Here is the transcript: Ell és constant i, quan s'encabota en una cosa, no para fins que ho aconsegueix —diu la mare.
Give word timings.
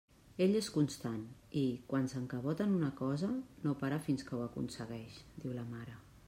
Ell 0.43 0.55
és 0.59 0.69
constant 0.77 1.19
i, 1.61 1.63
quan 1.91 2.09
s'encabota 2.13 2.67
en 2.69 2.73
una 2.79 2.89
cosa, 3.03 3.29
no 3.67 3.77
para 3.83 4.01
fins 4.07 4.27
que 4.31 4.37
ho 4.39 4.41
aconsegueix 4.47 5.21
—diu 5.37 5.55
la 5.61 5.69
mare. 5.77 6.01